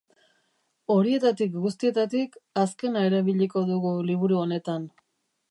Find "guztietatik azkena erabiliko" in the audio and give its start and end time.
1.65-3.65